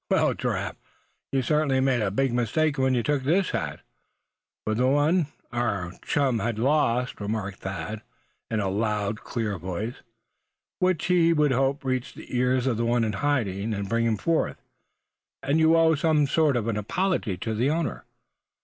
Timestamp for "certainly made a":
1.43-2.09